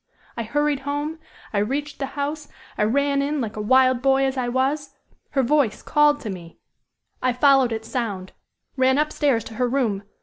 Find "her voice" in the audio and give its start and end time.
5.29-5.83